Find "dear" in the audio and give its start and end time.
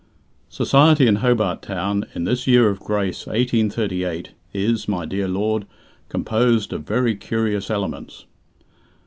5.05-5.27